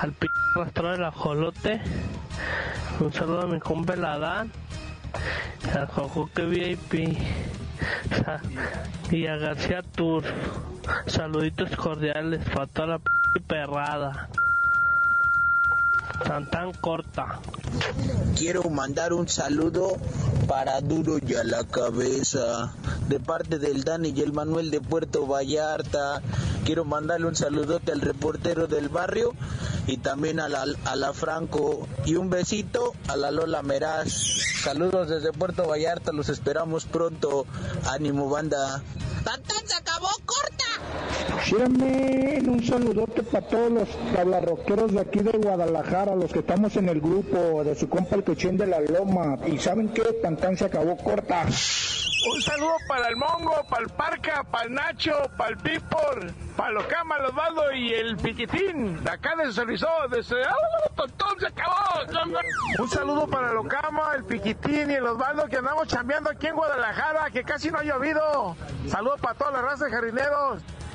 al 0.00 0.12
p 0.12 0.26
rastro 0.56 0.90
del 0.90 1.04
ajolote, 1.04 1.80
un 3.00 3.12
saludo 3.12 3.42
a 3.42 3.46
mi 3.46 3.58
compa 3.60 3.94
el 3.94 4.04
Adán, 4.04 4.52
al 5.74 5.86
Jojoque 5.86 6.44
VIP 6.44 7.18
y 9.10 9.26
a 9.26 9.36
García 9.36 9.82
Tour. 9.94 10.24
Saluditos 11.06 11.74
cordiales 11.76 12.46
para 12.50 12.66
toda 12.66 12.86
la 12.88 12.98
p 12.98 13.40
perrada. 13.46 14.28
Tan 16.26 16.46
tan 16.50 16.72
corta. 16.74 17.40
Quiero 18.36 18.68
mandar 18.68 19.14
un 19.14 19.28
saludo 19.28 19.96
para 20.46 20.80
Duro 20.80 21.18
y 21.26 21.34
a 21.34 21.44
la 21.44 21.64
cabeza, 21.64 22.74
de 23.08 23.18
parte 23.20 23.58
del 23.58 23.84
Dani 23.84 24.12
y 24.14 24.20
el 24.20 24.32
Manuel 24.32 24.70
de 24.70 24.80
Puerto 24.80 25.26
Vallarta. 25.26 26.20
Quiero 26.64 26.84
mandarle 26.84 27.26
un 27.26 27.36
saludote 27.36 27.92
al 27.92 28.00
reportero 28.00 28.66
del 28.66 28.88
barrio 28.88 29.32
y 29.90 29.96
también 29.96 30.38
a 30.38 30.48
la, 30.48 30.64
a 30.84 30.96
la 30.96 31.12
Franco. 31.12 31.88
Y 32.04 32.14
un 32.14 32.30
besito 32.30 32.94
a 33.08 33.16
la 33.16 33.30
Lola 33.30 33.62
Meraz. 33.62 34.12
Saludos 34.62 35.08
desde 35.08 35.32
Puerto 35.32 35.66
Vallarta, 35.66 36.12
los 36.12 36.28
esperamos 36.28 36.84
pronto. 36.84 37.44
Ánimo, 37.90 38.28
banda. 38.28 38.82
¡Tantán 39.24 39.66
se 39.66 39.74
acabó, 39.74 40.08
corta! 40.24 41.44
Síganme 41.44 42.40
un 42.46 42.64
saludote 42.64 43.22
para 43.24 43.46
todos 43.46 43.70
los 43.70 43.88
tablarroqueros 44.14 44.92
de 44.92 45.00
aquí 45.00 45.20
de 45.20 45.32
Guadalajara, 45.32 46.14
los 46.14 46.32
que 46.32 46.38
estamos 46.38 46.76
en 46.76 46.88
el 46.88 47.00
grupo 47.00 47.64
de 47.64 47.74
su 47.74 47.88
compa 47.88 48.16
el 48.16 48.24
cochín 48.24 48.56
de 48.56 48.66
la 48.66 48.80
loma. 48.80 49.38
Y 49.46 49.58
saben 49.58 49.88
que 49.88 50.02
Tantán 50.22 50.56
se 50.56 50.66
acabó 50.66 50.96
corta. 50.96 51.46
Un 52.28 52.42
saludo 52.42 52.76
para 52.86 53.08
el 53.08 53.16
Mongo, 53.16 53.64
para 53.70 53.82
el 53.82 53.88
Parca, 53.88 54.44
para 54.44 54.64
el 54.64 54.74
Nacho, 54.74 55.22
para 55.38 55.50
el 55.50 55.56
Pipor, 55.56 56.32
para 56.54 56.72
los 56.72 56.84
Cama, 56.84 57.18
los 57.18 57.34
Baldo 57.34 57.72
y 57.72 57.94
el 57.94 58.16
Piquitín, 58.18 59.02
de 59.02 59.10
acá 59.10 59.36
de 59.36 59.50
Servizó, 59.52 59.88
de. 60.10 60.18
¡Ah, 60.18 60.54
se 61.38 61.46
acabó! 61.46 61.80
Un 62.78 62.90
saludo 62.90 63.26
para 63.26 63.50
el 63.50 63.56
Ocama, 63.56 64.12
el 64.16 64.24
Piquitín 64.24 64.90
y 64.90 64.94
el 64.94 65.06
Osvaldo 65.06 65.46
que 65.46 65.56
andamos 65.56 65.88
chambeando 65.88 66.28
aquí 66.28 66.48
en 66.48 66.56
Guadalajara, 66.56 67.30
que 67.30 67.42
casi 67.42 67.70
no 67.70 67.78
ha 67.78 67.84
llovido. 67.84 68.54
Saludos 68.88 69.20
para 69.20 69.34
toda 69.34 69.50
la 69.52 69.62
raza 69.62 69.86
de 69.86 69.90
jardíneros. 69.90 70.62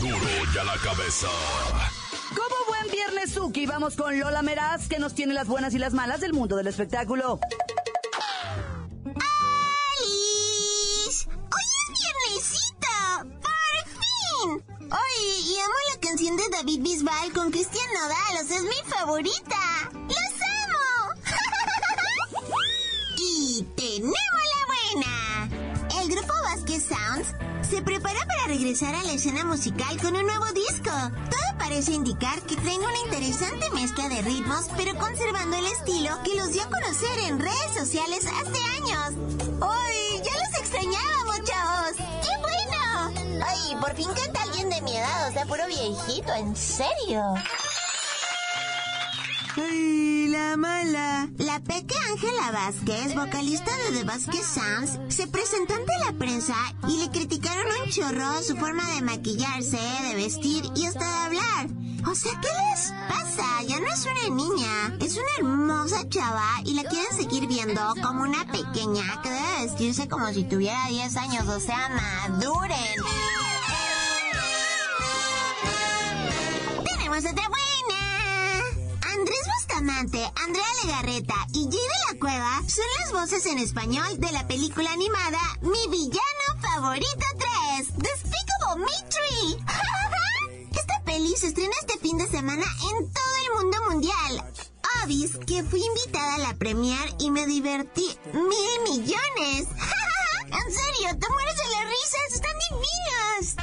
Duro 0.00 0.16
y 0.54 0.58
a 0.58 0.64
la 0.64 0.78
cabeza. 0.78 1.28
Como 2.30 2.56
buen 2.68 2.90
viernes 2.90 3.34
Suki, 3.34 3.66
vamos 3.66 3.96
con 3.96 4.18
Lola 4.18 4.40
Meraz, 4.40 4.88
que 4.88 4.98
nos 4.98 5.14
tiene 5.14 5.34
las 5.34 5.46
buenas 5.46 5.74
y 5.74 5.78
las 5.78 5.92
malas 5.92 6.20
del 6.20 6.32
mundo 6.32 6.56
del 6.56 6.68
espectáculo. 6.68 7.38
¡Alice! 9.04 11.28
¡Hoy 11.28 11.66
es 11.76 11.90
viernesito! 12.00 12.88
¡Por 13.42 13.84
fin! 13.92 14.64
¡Ay! 14.90 15.44
Y 15.44 15.58
amo 15.58 15.74
la 15.92 16.00
canción 16.00 16.34
de 16.38 16.48
David 16.50 16.80
Bisbal 16.80 17.32
con 17.34 17.50
Cristian 17.50 17.92
Nodal, 17.92 18.42
o 18.42 18.46
sea, 18.48 18.56
es 18.56 18.62
mi 18.62 18.80
favorita. 18.88 19.90
Regresar 28.70 28.94
a 28.94 29.02
la 29.02 29.14
escena 29.14 29.44
musical 29.44 30.00
con 30.00 30.14
un 30.14 30.24
nuevo 30.24 30.44
disco. 30.52 30.92
Todo 31.28 31.58
parece 31.58 31.90
indicar 31.90 32.40
que 32.42 32.54
traen 32.54 32.78
una 32.78 33.00
interesante 33.04 33.68
mezcla 33.70 34.08
de 34.08 34.22
ritmos, 34.22 34.68
pero 34.76 34.96
conservando 34.96 35.56
el 35.56 35.66
estilo 35.66 36.16
que 36.22 36.36
los 36.36 36.52
dio 36.52 36.62
a 36.62 36.70
conocer 36.70 37.18
en 37.26 37.40
redes 37.40 37.74
sociales 37.76 38.26
hace 38.26 38.62
años. 38.76 39.58
¡Ay! 39.60 40.22
¡Ya 40.22 40.30
los 40.38 40.60
extrañábamos, 40.60 41.42
chavos! 41.42 41.96
¡Qué 41.96 42.28
bueno! 42.38 43.44
Ay, 43.44 43.76
por 43.80 43.92
fin 43.96 44.06
canta 44.14 44.42
alguien 44.42 44.70
de 44.70 44.80
mi 44.82 44.96
edad, 44.96 45.28
o 45.28 45.32
sea, 45.32 45.46
puro 45.46 45.66
viejito, 45.66 46.32
en 46.32 46.54
serio. 46.54 47.24
¡Ay, 49.56 50.09
la 50.30 50.56
mala! 50.56 51.28
La 51.38 51.60
peque 51.60 51.94
Ángela 52.12 52.52
Vázquez, 52.52 53.14
vocalista 53.14 53.70
de 53.76 53.98
The 53.98 54.04
Vázquez 54.04 54.46
Sounds, 54.46 55.14
se 55.14 55.26
presentó 55.26 55.74
ante 55.74 55.92
la 56.04 56.12
prensa 56.12 56.54
y 56.88 56.98
le 56.98 57.10
criticaron 57.10 57.66
un 57.84 57.90
chorro 57.90 58.42
su 58.42 58.56
forma 58.56 58.88
de 58.94 59.02
maquillarse, 59.02 59.78
de 60.08 60.14
vestir 60.14 60.64
y 60.76 60.86
hasta 60.86 61.04
de 61.04 61.24
hablar. 61.26 61.68
O 62.08 62.14
sea, 62.14 62.32
¿qué 62.40 62.48
les 62.70 62.92
pasa? 63.08 63.62
Ya 63.66 63.80
no 63.80 63.86
es 63.92 64.06
una 64.06 64.36
niña, 64.36 64.96
es 65.00 65.14
una 65.14 65.48
hermosa 65.48 66.08
chava 66.08 66.60
y 66.64 66.74
la 66.74 66.84
quieren 66.84 67.16
seguir 67.16 67.48
viendo 67.48 67.80
como 68.02 68.22
una 68.22 68.44
pequeña 68.46 69.20
que 69.22 69.30
debe 69.30 69.64
vestirse 69.64 70.08
como 70.08 70.32
si 70.32 70.44
tuviera 70.44 70.86
10 70.88 71.16
años, 71.16 71.48
o 71.48 71.60
sea, 71.60 71.88
maduren. 71.88 73.04
Tenemos 76.84 77.18
otra 77.18 77.48
buena. 77.48 77.69
Bustamante, 79.70 80.24
Andrea 80.34 80.64
Legarreta 80.84 81.34
y 81.52 81.62
Jay 81.64 81.70
de 81.70 82.12
la 82.12 82.18
Cueva 82.18 82.60
son 82.66 82.84
las 82.98 83.12
voces 83.12 83.46
en 83.46 83.58
español 83.58 84.18
de 84.18 84.32
la 84.32 84.46
película 84.48 84.92
animada 84.92 85.38
Mi 85.60 85.86
Villano 85.88 86.60
Favorito 86.60 87.26
3, 87.76 87.98
Despicable 87.98 88.84
Me 88.84 88.92
3. 90.68 90.70
Esta 90.80 91.02
peli 91.04 91.36
se 91.36 91.48
estrena 91.48 91.72
este 91.80 91.98
fin 92.00 92.18
de 92.18 92.26
semana 92.26 92.64
en 92.64 93.12
todo 93.12 93.36
el 93.44 93.62
mundo 93.62 93.78
mundial. 93.90 94.52
Obis 95.04 95.36
que 95.46 95.62
fui 95.62 95.84
invitada 95.84 96.34
a 96.34 96.38
la 96.38 96.54
premier 96.54 97.14
y 97.20 97.30
me 97.30 97.46
divertí 97.46 98.10
mil 98.32 98.82
millones. 98.82 99.68
en 100.46 100.74
serio, 100.74 101.16
te 101.16 101.28
mueres 101.28 101.56
de 101.56 101.70
la 101.70 101.84
risa, 101.84 102.18
están 102.28 102.56
divinas. 102.70 103.56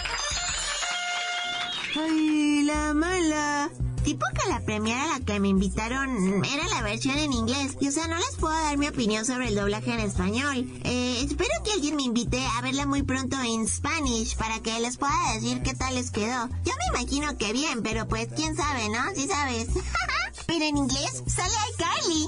Ay, 1.96 2.64
la 2.64 2.94
mala. 2.94 3.87
Tipo 4.08 4.26
que 4.34 4.48
la 4.48 4.62
premiere 4.62 5.02
a 5.02 5.20
la 5.20 5.26
que 5.26 5.38
me 5.42 5.50
invitaron 5.50 6.42
era 6.46 6.66
la 6.70 6.82
versión 6.82 7.18
en 7.18 7.34
inglés. 7.34 7.76
Y 7.82 7.90
o 7.90 7.92
sea, 7.92 8.08
no 8.08 8.16
les 8.16 8.38
puedo 8.40 8.54
dar 8.54 8.78
mi 8.78 8.88
opinión 8.88 9.26
sobre 9.26 9.50
el 9.50 9.56
doblaje 9.56 9.92
en 9.92 10.00
español. 10.00 10.66
Eh, 10.86 11.26
espero 11.26 11.50
que 11.66 11.74
alguien 11.74 11.98
me 11.98 12.04
invite 12.04 12.42
a 12.56 12.62
verla 12.62 12.86
muy 12.86 13.04
pronto 13.04 13.36
en 13.42 13.68
Spanish 13.68 14.38
para 14.38 14.62
que 14.62 14.80
les 14.80 14.96
pueda 14.96 15.34
decir 15.34 15.62
qué 15.62 15.74
tal 15.74 15.96
les 15.96 16.12
quedó. 16.12 16.48
Yo 16.64 16.72
me 16.78 17.02
imagino 17.02 17.38
que 17.38 17.52
bien, 17.52 17.84
pero 17.84 18.08
pues 18.08 18.30
quién 18.34 18.56
sabe, 18.56 18.88
¿no? 18.88 19.14
Si 19.14 19.28
sabes. 19.28 19.68
pero 20.48 20.64
en 20.64 20.78
inglés 20.78 21.24
sale 21.28 21.54
iCarly. 21.74 22.28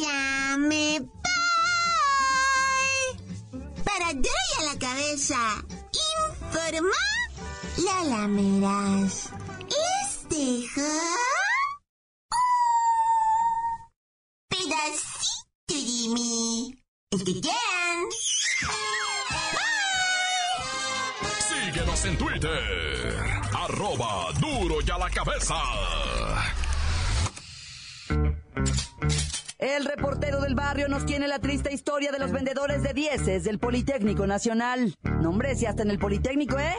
ya 0.00 0.56
me 0.56 1.00
voy. 1.00 1.12
Para 3.84 4.12
y 4.12 4.62
a 4.62 4.72
la 4.72 4.78
cabeza. 4.78 5.36
Informa 6.66 6.90
la 7.76 8.02
lameras. 8.02 9.30
Les 9.68 10.28
dejo 10.28 10.80
un 12.30 12.48
pedacito 14.48 15.46
de 15.68 16.08
mí. 16.14 16.74
Síguenos 21.38 22.04
en 22.04 22.18
Twitter. 22.18 23.14
Arroba 23.54 24.32
duro 24.40 24.78
y 24.84 24.90
a 24.90 24.98
la 24.98 25.10
cabeza. 25.10 25.54
El 29.66 29.84
reportero 29.84 30.40
del 30.40 30.54
barrio 30.54 30.86
nos 30.86 31.04
tiene 31.06 31.26
la 31.26 31.40
triste 31.40 31.74
historia 31.74 32.12
de 32.12 32.20
los 32.20 32.30
vendedores 32.30 32.84
de 32.84 32.92
dieces 32.94 33.42
del 33.42 33.58
Politécnico 33.58 34.24
Nacional. 34.24 34.94
Nombre, 35.02 35.56
si 35.56 35.66
hasta 35.66 35.82
en 35.82 35.90
el 35.90 35.98
Politécnico, 35.98 36.56
¿eh? 36.56 36.76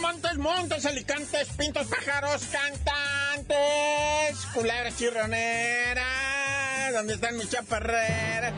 Montes, 0.00 0.38
montes, 0.38 0.86
alicantes, 0.86 1.48
pintos, 1.58 1.88
pájaros, 1.88 2.42
cantantes, 2.46 3.56
culebras 4.54 4.96
chirroneras, 4.96 6.06
¿dónde 6.94 7.12
están 7.12 7.36
mis 7.36 7.50
chaparreras? 7.50 8.54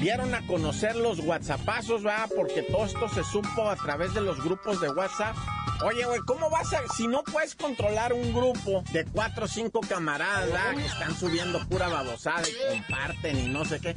dieron 0.00 0.34
a 0.34 0.46
conocer 0.46 0.96
los 0.96 1.20
WhatsAppazos, 1.20 2.04
va, 2.04 2.26
porque 2.34 2.62
todo 2.62 2.86
esto 2.86 3.08
se 3.08 3.22
supo 3.22 3.68
a 3.68 3.76
través 3.76 4.14
de 4.14 4.20
los 4.20 4.42
grupos 4.42 4.80
de 4.80 4.88
WhatsApp. 4.88 5.36
Oye, 5.84 6.04
güey, 6.04 6.20
¿cómo 6.26 6.50
vas 6.50 6.72
a, 6.72 6.80
si 6.94 7.06
no 7.06 7.22
puedes 7.22 7.54
controlar 7.54 8.12
un 8.12 8.32
grupo 8.32 8.82
de 8.92 9.04
cuatro 9.06 9.44
o 9.44 9.48
cinco 9.48 9.80
camaradas, 9.80 10.46
¿verdad? 10.46 10.76
que 10.76 10.86
están 10.86 11.16
subiendo 11.16 11.66
pura 11.68 11.88
babosada 11.88 12.42
y 12.48 12.76
comparten 12.76 13.38
y 13.38 13.46
no 13.48 13.64
sé 13.64 13.80
qué? 13.80 13.94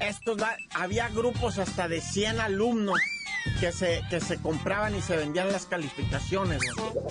Estos, 0.00 0.40
va, 0.40 0.56
había 0.74 1.08
grupos 1.08 1.58
hasta 1.58 1.88
de 1.88 2.00
100 2.00 2.40
alumnos 2.40 3.00
que 3.60 3.72
se, 3.72 4.02
que 4.10 4.20
se 4.20 4.38
compraban 4.38 4.94
y 4.94 5.00
se 5.00 5.16
vendían 5.16 5.50
las 5.50 5.66
calificaciones, 5.66 6.60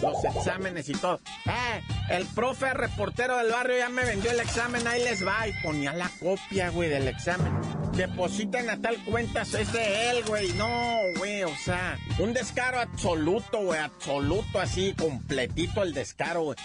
los 0.01 0.23
exámenes 0.23 0.89
y 0.89 0.93
todo. 0.93 1.19
Eh, 1.45 1.81
el 2.09 2.25
profe 2.27 2.73
reportero 2.73 3.37
del 3.37 3.51
barrio 3.51 3.77
ya 3.77 3.89
me 3.89 4.03
vendió 4.03 4.31
el 4.31 4.39
examen, 4.39 4.85
ahí 4.87 5.03
les 5.03 5.25
va. 5.25 5.47
Y 5.47 5.53
ponía 5.63 5.93
la 5.93 6.09
copia, 6.19 6.69
güey, 6.69 6.89
del 6.89 7.07
examen. 7.07 7.51
Depositan 7.95 8.69
a 8.69 8.77
tal 8.81 8.97
cuenta, 9.05 9.43
es 9.43 9.71
de 9.71 10.09
él, 10.09 10.25
güey. 10.27 10.51
No, 10.53 10.97
güey, 11.17 11.43
o 11.43 11.55
sea, 11.55 11.97
un 12.19 12.33
descaro 12.33 12.79
absoluto, 12.79 13.59
güey, 13.59 13.79
absoluto, 13.79 14.59
así, 14.59 14.93
completito 14.93 15.81
el 15.81 15.93
descaro, 15.93 16.43
güey. 16.43 16.57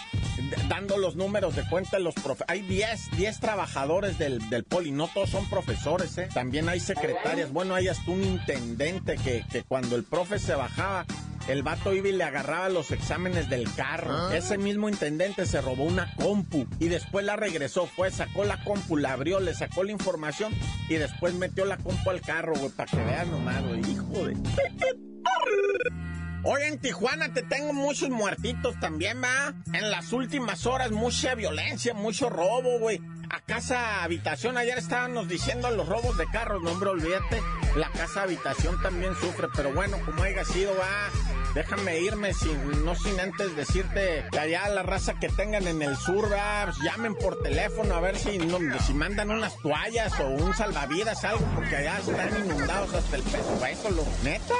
Dando 0.67 0.97
los 0.97 1.15
números 1.15 1.55
de 1.55 1.63
cuenta 1.69 1.99
los 1.99 2.15
profes. 2.15 2.45
Hay 2.49 2.61
10, 2.63 3.11
10 3.15 3.39
trabajadores 3.39 4.17
del, 4.17 4.49
del 4.49 4.65
poli, 4.65 4.91
no 4.91 5.07
todos 5.07 5.29
son 5.29 5.49
profesores, 5.49 6.17
¿eh? 6.17 6.27
También 6.33 6.67
hay 6.67 6.81
secretarias. 6.81 7.53
Bueno, 7.53 7.75
hay 7.75 7.87
hasta 7.87 8.11
un 8.11 8.23
intendente 8.23 9.15
que, 9.15 9.45
que 9.49 9.63
cuando 9.63 9.95
el 9.95 10.03
profe 10.03 10.37
se 10.37 10.53
bajaba, 10.55 11.05
el 11.47 11.63
vato 11.63 11.93
iba 11.93 12.07
y 12.07 12.13
le 12.13 12.23
agarraba 12.23 12.69
los 12.69 12.91
exámenes 12.91 13.49
del 13.49 13.73
carro. 13.73 14.31
Ese 14.31 14.57
mismo 14.57 14.89
intendente 14.89 15.45
se 15.45 15.61
robó 15.61 15.83
una 15.83 16.13
compu 16.15 16.67
y 16.79 16.87
después 16.87 17.25
la 17.25 17.35
regresó. 17.35 17.87
Fue, 17.87 18.11
sacó 18.11 18.43
la 18.43 18.63
compu, 18.63 18.97
la 18.97 19.13
abrió, 19.13 19.39
le 19.39 19.53
sacó 19.53 19.83
la 19.83 19.91
información 19.91 20.53
y 20.89 20.95
después 20.95 21.33
metió 21.33 21.65
la 21.65 21.77
compu 21.77 22.09
al 22.09 22.21
carro, 22.21 22.53
güey, 22.55 22.69
para 22.69 22.89
que 22.89 22.97
vean 22.97 23.31
nomás, 23.31 23.63
güey. 23.63 23.81
Hijo 23.91 24.25
de... 24.25 24.37
Hoy 26.43 26.63
en 26.63 26.79
Tijuana 26.79 27.31
te 27.33 27.43
tengo 27.43 27.71
muchos 27.71 28.09
muertitos 28.09 28.79
también, 28.79 29.21
va. 29.21 29.53
En 29.73 29.91
las 29.91 30.11
últimas 30.11 30.65
horas, 30.65 30.91
mucha 30.91 31.35
violencia, 31.35 31.93
mucho 31.93 32.29
robo, 32.29 32.79
güey. 32.79 32.99
A 33.29 33.41
casa 33.41 34.03
habitación, 34.03 34.57
ayer 34.57 34.77
estábamos 34.77 35.27
diciendo 35.27 35.69
los 35.69 35.87
robos 35.87 36.17
de 36.17 36.25
carros, 36.25 36.63
no, 36.63 36.71
hombre, 36.71 36.89
olvídate. 36.89 37.41
La 37.75 37.89
casa 37.91 38.23
habitación 38.23 38.81
también 38.81 39.13
sufre, 39.15 39.49
pero 39.55 39.71
bueno, 39.71 39.97
como 40.03 40.23
haya 40.23 40.43
sido, 40.43 40.73
va. 40.75 41.30
Déjame 41.53 41.99
irme 41.99 42.33
sin, 42.33 42.85
no 42.85 42.95
sin 42.95 43.19
antes 43.19 43.55
decirte 43.57 44.23
que 44.31 44.39
allá 44.39 44.69
la 44.69 44.83
raza 44.83 45.15
que 45.19 45.27
tengan 45.27 45.67
en 45.67 45.81
el 45.81 45.97
sur, 45.97 46.29
pues 46.29 46.77
llamen 46.83 47.13
por 47.15 47.41
teléfono 47.43 47.93
a 47.93 47.99
ver 47.99 48.17
si, 48.17 48.39
si 48.87 48.93
mandan 48.93 49.31
unas 49.31 49.57
toallas 49.57 50.17
o 50.21 50.27
un 50.29 50.53
salvavidas, 50.55 51.23
algo, 51.25 51.45
porque 51.53 51.75
allá 51.75 51.99
están 51.99 52.45
inundados 52.45 52.93
hasta 52.93 53.15
el 53.17 53.23
peso. 53.23 53.89
Lo 53.89 54.05
neta. 54.23 54.55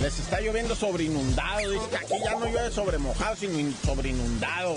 Les 0.00 0.18
está 0.18 0.40
lloviendo 0.40 0.74
sobre 0.74 1.04
inundado. 1.04 1.70
Dice 1.70 1.88
que 1.90 1.96
aquí 1.98 2.14
ya 2.24 2.32
no 2.32 2.46
llueve 2.46 2.70
sobre 2.72 2.98
mojado, 2.98 3.36
sino 3.36 3.56
in- 3.58 3.76
sobre 3.84 4.08
inundado. 4.08 4.74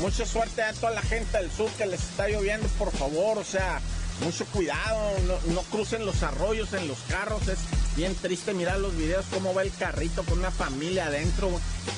Mucha 0.00 0.26
suerte 0.26 0.62
a 0.62 0.72
toda 0.72 0.90
la 0.92 1.02
gente 1.02 1.38
del 1.38 1.50
sur 1.50 1.70
que 1.78 1.86
les 1.86 2.00
está 2.02 2.28
lloviendo, 2.28 2.66
por 2.76 2.90
favor. 2.90 3.38
O 3.38 3.44
sea, 3.44 3.80
mucho 4.24 4.44
cuidado. 4.46 5.12
No, 5.28 5.54
no 5.54 5.62
crucen 5.70 6.04
los 6.04 6.24
arroyos 6.24 6.72
en 6.72 6.88
los 6.88 6.98
carros. 7.08 7.46
Es 7.46 7.58
bien 7.98 8.14
triste 8.14 8.54
mirar 8.54 8.78
los 8.78 8.96
videos 8.96 9.26
cómo 9.34 9.52
va 9.52 9.62
el 9.62 9.72
carrito 9.72 10.22
con 10.22 10.38
una 10.38 10.52
familia 10.52 11.06
adentro. 11.06 11.50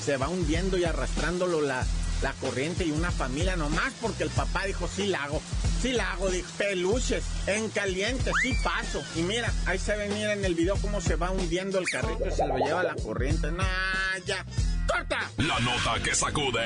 Se 0.02 0.16
va 0.16 0.28
hundiendo 0.28 0.78
y 0.78 0.84
arrastrándolo 0.84 1.60
la, 1.60 1.84
la 2.22 2.32
corriente 2.40 2.86
y 2.86 2.90
una 2.90 3.10
familia 3.10 3.54
nomás 3.54 3.92
porque 4.00 4.22
el 4.22 4.30
papá 4.30 4.64
dijo, 4.64 4.88
sí 4.88 5.06
la 5.06 5.24
hago. 5.24 5.42
Sí 5.82 5.92
la 5.92 6.12
hago, 6.12 6.30
dijo, 6.30 6.48
peluches, 6.56 7.22
en 7.46 7.68
caliente, 7.68 8.32
sí 8.42 8.54
paso. 8.64 9.02
Y 9.14 9.20
mira, 9.22 9.52
ahí 9.66 9.78
se 9.78 9.94
ve, 9.94 10.08
mira 10.08 10.32
en 10.32 10.42
el 10.42 10.54
video 10.54 10.76
cómo 10.76 11.02
se 11.02 11.16
va 11.16 11.30
hundiendo 11.30 11.78
el 11.78 11.88
carrito 11.90 12.26
y 12.26 12.32
se 12.32 12.46
lo 12.46 12.56
lleva 12.56 12.82
la 12.82 12.94
corriente. 12.94 13.52
Nah, 13.52 14.18
ya. 14.24 14.44
¡Corta! 14.88 15.30
La 15.36 15.60
nota 15.60 16.02
que 16.02 16.14
sacude. 16.14 16.64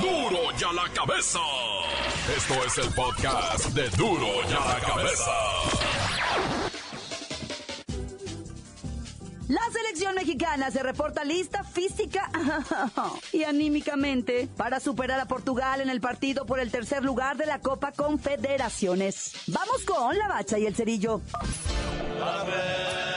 ¡Duro! 0.00 0.30
¡Duro 0.30 0.58
ya 0.58 0.72
la 0.72 0.88
cabeza! 0.92 1.40
Esto 2.36 2.54
es 2.64 2.78
el 2.78 2.94
podcast 2.94 3.66
de 3.70 3.88
Duro 3.90 4.28
ya 4.48 4.60
la 4.60 4.80
cabeza. 4.80 5.91
La 9.52 9.60
selección 9.70 10.14
mexicana 10.14 10.70
se 10.70 10.82
reporta 10.82 11.24
lista 11.24 11.62
física 11.62 12.30
y 13.32 13.44
anímicamente 13.44 14.48
para 14.56 14.80
superar 14.80 15.20
a 15.20 15.26
Portugal 15.26 15.82
en 15.82 15.90
el 15.90 16.00
partido 16.00 16.46
por 16.46 16.58
el 16.58 16.70
tercer 16.70 17.04
lugar 17.04 17.36
de 17.36 17.44
la 17.44 17.58
Copa 17.58 17.92
Confederaciones. 17.92 19.34
Vamos 19.48 19.84
con 19.84 20.16
la 20.16 20.26
bacha 20.26 20.58
y 20.58 20.64
el 20.64 20.74
cerillo. 20.74 21.20
¡La 22.18 23.11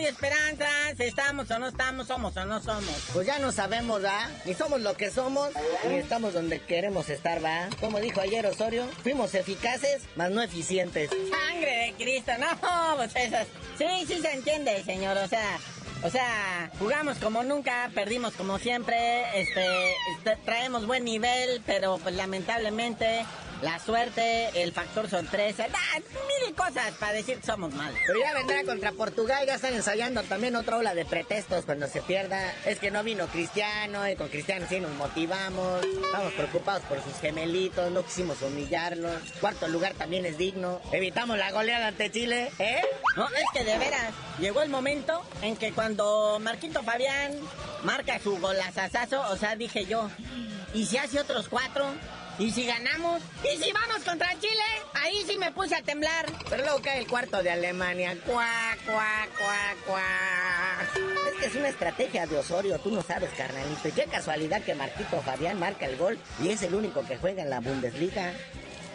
hay 0.00 0.06
esperanzas. 0.06 0.98
Estamos 0.98 1.50
o 1.50 1.58
no 1.58 1.68
estamos, 1.68 2.06
somos 2.06 2.36
o 2.36 2.44
no 2.44 2.60
somos. 2.60 3.08
Pues 3.12 3.26
ya 3.26 3.38
no 3.38 3.52
sabemos, 3.52 4.02
¿va? 4.02 4.28
Ni 4.44 4.54
somos 4.54 4.80
lo 4.80 4.96
que 4.96 5.10
somos, 5.10 5.50
ni 5.88 5.96
estamos 5.96 6.32
donde 6.32 6.60
queremos 6.60 7.08
estar, 7.10 7.44
¿va? 7.44 7.68
Como 7.80 8.00
dijo 8.00 8.20
ayer 8.20 8.46
Osorio, 8.46 8.86
fuimos 9.02 9.34
eficaces, 9.34 10.02
mas 10.16 10.30
no 10.30 10.42
eficientes. 10.42 11.10
Sangre 11.10 11.76
de 11.86 11.94
Cristo, 11.98 12.32
no, 12.38 12.96
pues 12.96 13.14
esas. 13.14 13.46
Sí, 13.76 13.86
sí 14.06 14.20
se 14.20 14.32
entiende, 14.32 14.82
señor, 14.84 15.16
o 15.18 15.28
sea. 15.28 15.58
O 16.02 16.08
sea, 16.08 16.70
jugamos 16.78 17.18
como 17.18 17.42
nunca, 17.42 17.90
perdimos 17.94 18.32
como 18.32 18.58
siempre, 18.58 19.38
este, 19.38 19.90
este, 20.16 20.36
traemos 20.46 20.86
buen 20.86 21.04
nivel, 21.04 21.60
pero 21.66 21.98
pues 21.98 22.14
lamentablemente 22.14 23.26
la 23.62 23.78
suerte, 23.78 24.62
el 24.62 24.72
factor 24.72 25.08
sorpresa, 25.08 25.66
da, 25.68 25.78
mil 25.98 26.54
cosas 26.54 26.92
para 26.98 27.12
decir 27.12 27.38
que 27.38 27.46
somos 27.46 27.74
malos. 27.74 27.98
Pero 28.06 28.20
ya 28.20 28.34
vendrá 28.34 28.64
contra 28.64 28.92
Portugal, 28.92 29.46
ya 29.46 29.56
están 29.56 29.74
ensayando 29.74 30.22
también 30.22 30.56
otra 30.56 30.78
ola 30.78 30.94
de 30.94 31.04
pretextos 31.04 31.64
cuando 31.64 31.86
se 31.86 32.00
pierda. 32.02 32.54
Es 32.64 32.78
que 32.78 32.90
no 32.90 33.02
vino 33.02 33.26
Cristiano, 33.26 34.08
y 34.08 34.16
con 34.16 34.28
Cristiano 34.28 34.66
sí 34.68 34.80
nos 34.80 34.92
motivamos. 34.92 35.84
Estamos 35.84 36.32
preocupados 36.32 36.82
por 36.84 37.02
sus 37.02 37.18
gemelitos, 37.20 37.90
no 37.90 38.04
quisimos 38.04 38.40
humillarlos. 38.42 39.16
Cuarto 39.40 39.68
lugar 39.68 39.94
también 39.94 40.24
es 40.24 40.38
digno. 40.38 40.80
Evitamos 40.92 41.36
la 41.36 41.52
goleada 41.52 41.88
ante 41.88 42.10
Chile, 42.10 42.50
¿eh? 42.58 42.82
No, 43.16 43.28
es 43.28 43.44
que 43.52 43.64
de 43.64 43.76
veras, 43.78 44.14
llegó 44.38 44.62
el 44.62 44.70
momento 44.70 45.22
en 45.42 45.56
que 45.56 45.72
cuando 45.72 46.38
Marquito 46.40 46.82
Fabián 46.82 47.32
marca 47.82 48.18
su 48.18 48.38
golazazazo, 48.38 49.20
o 49.30 49.36
sea, 49.36 49.56
dije 49.56 49.84
yo, 49.84 50.08
¿y 50.72 50.86
si 50.86 50.96
hace 50.96 51.20
otros 51.20 51.48
cuatro? 51.48 51.86
¿Y 52.40 52.50
si 52.50 52.64
ganamos? 52.64 53.20
¿Y 53.44 53.62
si 53.62 53.70
vamos 53.70 54.02
contra 54.02 54.28
Chile? 54.40 54.62
Ahí 54.94 55.22
sí 55.26 55.36
me 55.36 55.52
puse 55.52 55.74
a 55.76 55.82
temblar. 55.82 56.24
Pero 56.48 56.64
luego 56.64 56.80
cae 56.80 56.98
el 57.00 57.06
cuarto 57.06 57.42
de 57.42 57.50
Alemania. 57.50 58.16
Cuá, 58.26 58.76
cuá, 58.86 59.28
cuá, 59.38 59.74
cuá. 59.86 60.02
Es 61.28 61.38
que 61.38 61.46
es 61.46 61.54
una 61.54 61.68
estrategia 61.68 62.26
de 62.26 62.38
Osorio, 62.38 62.78
tú 62.78 62.90
no 62.90 63.02
sabes, 63.02 63.30
carnalito. 63.36 63.88
Y 63.88 63.92
qué 63.92 64.04
casualidad 64.04 64.62
que 64.62 64.74
Marquito 64.74 65.20
Fabián 65.20 65.58
marca 65.60 65.84
el 65.84 65.96
gol 65.98 66.18
y 66.42 66.48
es 66.48 66.62
el 66.62 66.74
único 66.74 67.04
que 67.06 67.18
juega 67.18 67.42
en 67.42 67.50
la 67.50 67.60
Bundesliga. 67.60 68.32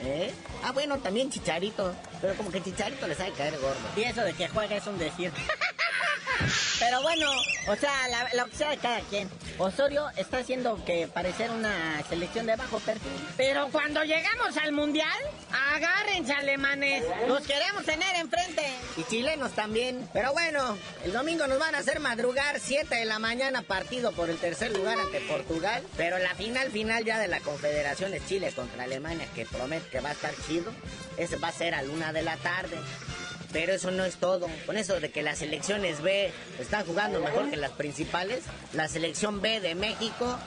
¿Eh? 0.04 0.34
Ah, 0.64 0.72
bueno, 0.72 0.98
también 0.98 1.30
Chicharito. 1.30 1.96
Pero 2.22 2.34
como 2.36 2.52
que 2.52 2.64
Chicharito 2.64 3.08
le 3.08 3.14
sabe 3.14 3.32
caer 3.34 3.58
gordo. 3.60 3.78
Y 3.96 4.04
eso 4.04 4.22
de 4.22 4.34
que 4.34 4.48
juega 4.50 4.76
es 4.76 4.88
un 4.88 4.98
decir. 4.98 5.32
Pero 6.80 7.02
bueno, 7.04 7.32
o 7.68 7.76
sea, 7.76 8.08
la- 8.10 8.30
lo 8.34 8.46
que 8.50 8.58
sea 8.58 8.72
de 8.72 8.78
cada 8.78 9.00
quien. 9.02 9.30
Osorio 9.58 10.10
está 10.18 10.40
haciendo 10.40 10.84
que 10.84 11.08
parecer 11.08 11.50
una 11.50 12.02
selección 12.10 12.46
de 12.46 12.56
bajo 12.56 12.80
perfil. 12.80 13.12
Pero 13.38 13.70
cuando 13.72 14.04
llegamos 14.04 14.58
al 14.58 14.74
mundial, 14.74 15.18
agárrense 15.74 16.34
alemanes. 16.34 17.04
Los 17.28 17.42
queremos 17.48 17.86
tener 17.86 18.16
enfrente. 18.18 18.64
Y 18.98 19.04
chilenos 19.04 19.54
también. 19.54 20.10
Pero 20.12 20.34
bueno, 20.34 20.78
el 21.04 21.14
domingo 21.14 21.48
nos 21.48 21.60
van 21.60 21.76
a 21.76 21.80
hacer 21.80 22.00
madrugar 22.00 22.60
7 22.60 22.94
de 22.96 23.06
la 23.06 23.20
mañana 23.20 23.62
partido 23.62 24.12
por 24.12 24.30
el 24.30 24.38
tercer 24.38 24.76
lugar 24.76 25.00
ante 25.00 25.22
Portugal. 25.22 25.84
Pero 25.96 26.18
la 26.18 26.36
final 26.36 26.70
final 26.72 27.06
ya 27.06 27.20
de 27.20 27.28
la 27.28 27.40
Confederación 27.40 28.14
es 28.14 28.28
Chile 28.28 28.52
contra 28.54 28.84
Alemania, 28.84 29.28
que 29.34 29.46
promete 29.46 29.88
que 29.90 30.00
va 30.02 30.10
a 30.10 30.14
estar 30.14 30.34
chido. 30.48 30.72
Ese 31.18 31.38
va 31.38 31.48
a 31.48 31.54
ser 31.54 31.76
a 31.76 31.82
luna 31.82 32.12
de 32.12 32.24
la 32.24 32.36
tarde. 32.38 32.78
Pero 33.56 33.72
eso 33.72 33.90
no 33.90 34.04
es 34.04 34.18
todo. 34.18 34.48
Con 34.66 34.76
eso 34.76 35.00
de 35.00 35.12
que 35.12 35.24
las 35.24 35.38
selecciones 35.38 36.02
B 36.02 36.30
están 36.60 36.86
jugando 36.86 37.22
mejor 37.22 37.50
que 37.50 37.56
las 37.56 37.72
principales, 37.72 38.44
la 38.74 38.90
selección 38.90 39.40
B 39.40 39.62
de 39.62 39.76
México 39.76 40.38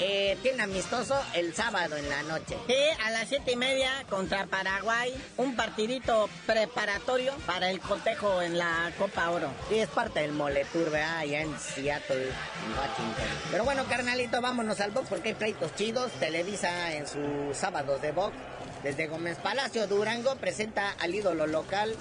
eh, 0.00 0.36
tiene 0.42 0.64
amistoso 0.64 1.16
el 1.34 1.54
sábado 1.54 1.96
en 1.96 2.08
la 2.10 2.24
noche. 2.24 2.56
Sí, 2.66 2.74
a 3.04 3.12
las 3.12 3.28
siete 3.28 3.52
y 3.52 3.56
media 3.56 3.88
contra 4.10 4.46
Paraguay. 4.46 5.14
Un 5.36 5.54
partidito 5.54 6.28
preparatorio 6.44 7.34
para 7.46 7.70
el 7.70 7.78
cotejo 7.78 8.42
en 8.42 8.58
la 8.58 8.90
Copa 8.98 9.30
Oro. 9.30 9.48
Sí, 9.68 9.78
es 9.78 9.88
parte 9.88 10.22
del 10.22 10.32
Moletour, 10.32 10.90
¿verdad? 10.90 11.18
Allá 11.18 11.42
en 11.42 11.56
Seattle, 11.60 12.16
en 12.16 12.72
Washington. 12.76 13.28
Pero 13.52 13.62
bueno, 13.62 13.84
carnalito, 13.88 14.40
vámonos 14.40 14.80
al 14.80 14.90
box 14.90 15.06
porque 15.08 15.28
hay 15.28 15.34
pleitos 15.36 15.72
chidos. 15.76 16.10
Televisa 16.18 16.92
en 16.94 17.06
sus 17.06 17.56
sábados 17.56 18.02
de 18.02 18.10
box. 18.10 18.34
Desde 18.82 19.06
Gómez 19.06 19.38
Palacio, 19.38 19.86
Durango, 19.86 20.36
presenta 20.36 20.92
al 21.00 21.14
ídolo 21.14 21.46
local, 21.46 21.96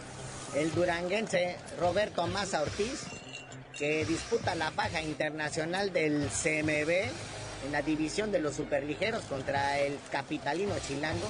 el 0.56 0.74
duranguense 0.74 1.58
Roberto 1.80 2.26
Maza 2.28 2.62
Ortiz, 2.62 3.04
que 3.78 4.06
disputa 4.06 4.56
la 4.56 4.72
faja 4.72 5.02
internacional 5.02 5.92
del 5.92 6.30
CMB 6.30 6.90
en 7.66 7.72
la 7.72 7.82
división 7.82 8.32
de 8.32 8.40
los 8.40 8.56
superligeros 8.56 9.24
contra 9.24 9.80
el 9.80 9.98
capitalino 10.12 10.76
chilango, 10.88 11.28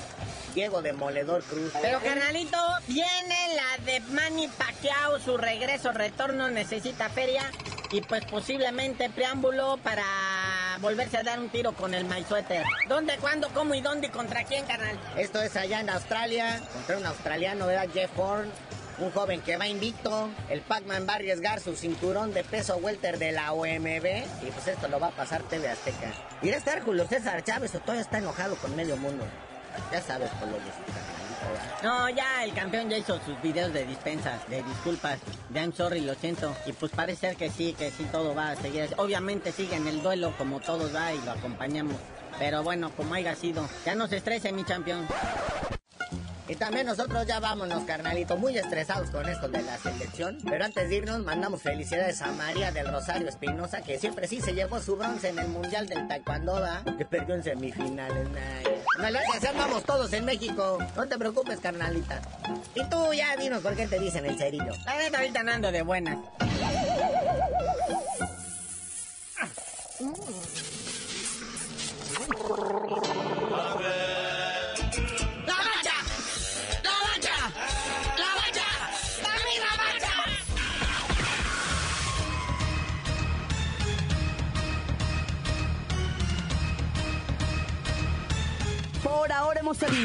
Diego 0.54 0.82
Demoledor 0.82 1.44
Cruz. 1.44 1.72
Pero 1.82 2.00
carnalito, 2.02 2.58
viene 2.88 3.56
la 3.56 3.84
de 3.86 4.00
Manny 4.02 4.48
Pacquiao, 4.48 5.20
su 5.20 5.38
regreso, 5.38 5.92
retorno, 5.92 6.50
necesita 6.50 7.10
feria 7.10 7.50
y 7.92 8.02
pues 8.02 8.26
posiblemente 8.26 9.10
preámbulo 9.10 9.78
para 9.78 10.06
volverse 10.82 11.18
a 11.18 11.24
dar 11.24 11.40
un 11.40 11.50
tiro 11.50 11.74
con 11.74 11.94
el 11.94 12.06
MySweater. 12.06 12.64
¿Dónde, 12.90 13.18
cuándo, 13.18 13.50
cómo 13.54 13.74
y 13.74 13.82
dónde 13.82 14.08
y 14.08 14.10
contra 14.12 14.44
quién, 14.44 14.66
carnal? 14.66 15.00
Esto 15.18 15.42
es 15.42 15.56
allá 15.56 15.80
en 15.80 15.90
Australia, 15.90 16.62
contra 16.74 16.98
un 16.98 17.06
australiano, 17.06 17.66
¿verdad? 17.66 17.88
Jeff 17.92 18.12
Horn. 18.20 18.52
Un 18.98 19.12
joven 19.12 19.42
que 19.42 19.58
va 19.58 19.68
invicto, 19.68 20.30
el 20.50 20.62
Pac-Man 20.62 21.06
va 21.08 21.14
a 21.14 21.16
arriesgar 21.18 21.60
su 21.60 21.76
cinturón 21.76 22.34
de 22.34 22.46
peso 22.46 22.78
welter 22.78 23.20
de 23.20 23.34
la 23.34 23.52
OMB 23.52 24.06
y 24.42 24.52
pues 24.52 24.68
esto 24.70 24.88
lo 24.88 25.02
va 25.02 25.08
a 25.08 25.12
pasar 25.12 25.44
TV 25.44 25.68
Azteca. 25.68 26.14
Y 26.42 26.50
a 26.50 26.56
estar 26.56 26.82
Julio 26.82 27.06
César 27.06 27.44
Chávez 27.44 27.76
o 27.76 27.80
todavía 27.80 28.04
está 28.04 28.20
enojado 28.20 28.56
con 28.56 28.74
medio 28.74 28.96
mundo. 28.96 29.26
Ya 29.92 30.02
sabes, 30.02 30.30
por 30.40 30.48
lo 30.48 30.56
que 30.56 31.84
No, 31.84 32.10
ya 32.10 32.46
el 32.46 32.54
campeón 32.54 32.90
ya 32.90 32.98
hizo 32.98 33.20
sus 33.26 33.42
videos 33.42 33.74
de 33.74 33.86
dispensas, 33.86 34.48
de 34.48 34.64
disculpas, 34.64 35.20
de 35.50 35.60
I'm 35.60 35.74
sorry, 35.74 36.00
lo 36.00 36.16
siento. 36.16 36.56
Y 36.66 36.72
pues 36.72 36.94
parece 36.94 37.28
ser 37.28 37.36
que 37.36 37.50
sí, 37.50 37.74
que 37.74 37.92
sí 37.92 38.06
todo 38.14 38.34
va 38.34 38.52
a 38.52 38.56
seguir. 38.56 38.94
Obviamente 38.96 39.52
sigue 39.52 39.76
en 39.76 39.88
el 39.88 40.02
duelo 40.02 40.34
como 40.38 40.62
todos 40.62 40.96
va 40.96 41.14
y 41.14 41.22
lo 41.22 41.32
acompañamos. 41.32 41.98
Pero 42.40 42.64
bueno, 42.64 42.92
como 42.96 43.14
haya 43.14 43.36
sido, 43.36 43.68
ya 43.86 43.94
no 43.94 44.08
se 44.08 44.18
estrese 44.18 44.54
mi 44.54 44.64
campeón. 44.64 45.06
Y 46.48 46.56
también 46.56 46.86
nosotros 46.86 47.26
ya 47.26 47.40
vámonos, 47.40 47.84
carnalito, 47.86 48.38
muy 48.38 48.58
estresados 48.58 49.10
con 49.10 49.28
esto 49.28 49.48
de 49.48 49.64
la 49.64 49.78
selección. 49.78 50.38
Pero 50.48 50.66
antes 50.66 50.90
de 50.90 50.96
irnos, 50.96 51.20
mandamos 51.24 51.62
felicidades 51.62 52.22
a 52.22 52.32
María 52.34 52.72
del 52.72 52.92
Rosario 52.92 53.28
Espinosa, 53.28 53.82
que 53.82 53.98
siempre 53.98 54.28
sí 54.28 54.42
se 54.42 54.54
llevó 54.54 54.80
su 54.80 54.96
bronce 54.96 55.30
en 55.30 55.40
el 55.40 55.48
Mundial 55.48 55.88
del 55.88 56.08
Taekwondo, 56.08 56.64
que 56.98 57.06
perdió 57.06 57.36
en 57.36 57.44
semifinales. 57.44 58.28
No, 58.30 59.20
así 59.34 59.48
andamos 59.48 59.84
todos 59.84 60.14
en 60.14 60.26
México. 60.26 60.78
No 60.96 61.08
te 61.08 61.18
preocupes, 61.18 61.60
carnalita. 61.60 62.22
Y 62.76 62.84
tú 62.90 63.14
ya 63.14 63.36
dinos 63.38 63.62
por 63.62 63.76
qué 63.76 63.88
te 63.88 64.00
dicen 64.00 64.26
el 64.26 64.38
cerillo. 64.38 64.72
La 64.86 64.98
neta, 64.98 65.18
ahorita 65.18 65.44
no 65.44 65.52
ando 65.52 65.72
de 65.72 65.82
buenas. 65.82 66.18